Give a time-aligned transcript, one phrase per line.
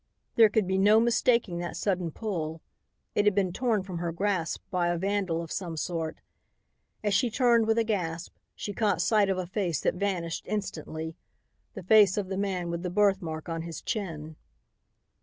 [0.35, 2.59] There could be no mistaking that sudden pull.
[3.13, 6.21] It had been torn from her grasp by a vandal of some sort.
[7.03, 11.17] As she turned with a gasp, she caught sight of a face that vanished instantly,
[11.75, 14.37] the face of the man with the birthmark on his chin.